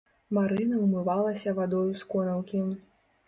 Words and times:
Марына 0.37 0.79
ўмывалася 0.85 1.53
вадою 1.59 1.91
з 2.05 2.09
конаўкі. 2.13 2.65